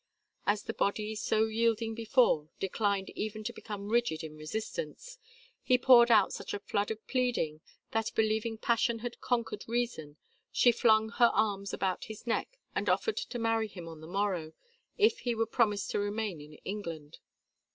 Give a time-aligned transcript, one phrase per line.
[0.47, 5.19] As the body, so yielding before, declined even to become rigid in resistance,
[5.61, 10.17] he poured out such a flood of pleading that, believing passion had conquered reason,
[10.51, 14.53] she flung her arms about his neck and offered to marry him on the morrow
[14.97, 17.19] if he would promise to remain in England.